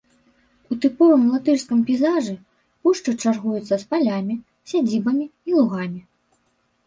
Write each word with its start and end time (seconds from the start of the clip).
У 0.75 0.77
тыповым 0.83 1.25
латышскім 1.33 1.83
пейзажы, 1.89 2.33
пушчы 2.87 3.11
чаргуецца 3.21 3.73
з 3.83 3.89
палямі, 3.91 4.35
сядзібамі 4.71 5.25
і 5.51 5.57
лугамі. 5.59 6.01